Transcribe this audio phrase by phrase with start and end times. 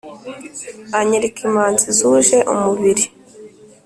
[0.99, 3.05] anyereka imanzi zuje umubiri,